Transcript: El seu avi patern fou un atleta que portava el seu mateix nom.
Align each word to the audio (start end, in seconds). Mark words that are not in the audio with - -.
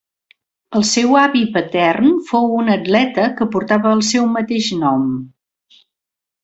El 0.77 0.85
seu 0.91 1.11
avi 1.23 1.43
patern 1.57 2.09
fou 2.31 2.49
un 2.63 2.73
atleta 2.79 3.29
que 3.37 3.49
portava 3.57 3.95
el 3.99 4.05
seu 4.15 4.29
mateix 4.39 4.75
nom. 4.85 5.09